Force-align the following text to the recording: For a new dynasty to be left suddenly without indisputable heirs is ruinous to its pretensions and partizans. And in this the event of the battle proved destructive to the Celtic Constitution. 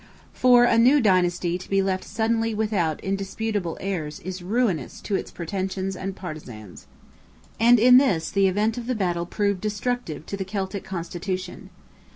For 0.33 0.63
a 0.63 0.79
new 0.79 0.99
dynasty 0.99 1.59
to 1.59 1.69
be 1.69 1.83
left 1.83 2.03
suddenly 2.05 2.55
without 2.55 2.99
indisputable 3.03 3.77
heirs 3.79 4.19
is 4.21 4.41
ruinous 4.41 4.99
to 5.01 5.13
its 5.13 5.29
pretensions 5.29 5.95
and 5.95 6.15
partizans. 6.15 6.87
And 7.59 7.79
in 7.79 7.97
this 7.97 8.31
the 8.31 8.47
event 8.47 8.79
of 8.79 8.87
the 8.87 8.95
battle 8.95 9.27
proved 9.27 9.61
destructive 9.61 10.25
to 10.25 10.35
the 10.35 10.43
Celtic 10.45 10.83
Constitution. 10.83 11.69